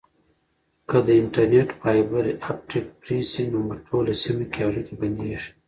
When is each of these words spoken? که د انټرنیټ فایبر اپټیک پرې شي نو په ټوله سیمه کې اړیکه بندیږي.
که 0.89 0.97
د 1.07 1.09
انټرنیټ 1.21 1.69
فایبر 1.81 2.25
اپټیک 2.51 2.85
پرې 3.01 3.17
شي 3.31 3.43
نو 3.51 3.59
په 3.69 3.75
ټوله 3.87 4.13
سیمه 4.23 4.45
کې 4.53 4.61
اړیکه 4.67 4.93
بندیږي. 5.01 5.49